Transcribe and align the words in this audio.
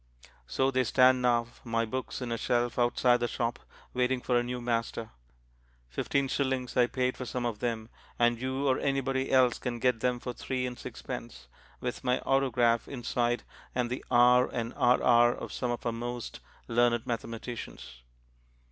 So 0.47 0.71
they 0.71 0.83
stand 0.83 1.21
now, 1.21 1.45
my 1.63 1.85
books, 1.85 2.23
in 2.23 2.31
a 2.31 2.37
shelf 2.39 2.79
outside 2.79 3.19
the 3.19 3.27
shop 3.27 3.59
waiting 3.93 4.19
for 4.19 4.35
a 4.35 4.41
new 4.41 4.59
master. 4.59 5.11
Fifteen 5.89 6.27
shillings 6.27 6.75
I 6.75 6.87
paid 6.87 7.15
for 7.15 7.23
some 7.23 7.45
of 7.45 7.59
them, 7.59 7.87
and 8.17 8.41
you 8.41 8.67
or 8.67 8.79
anybody 8.79 9.31
else 9.31 9.59
can 9.59 9.77
get 9.77 9.99
them 9.99 10.19
for 10.19 10.33
three 10.33 10.65
and 10.65 10.75
sixpence, 10.79 11.47
with 11.81 12.03
my 12.03 12.17
autograph 12.21 12.87
inside 12.87 13.43
and 13.75 13.91
the 13.91 14.03
"R" 14.09 14.49
and 14.51 14.73
"RR" 14.75 15.35
of 15.37 15.53
some 15.53 15.69
of 15.69 15.85
our 15.85 15.91
most 15.91 16.39
learned 16.67 17.05
mathematicians. 17.05 18.01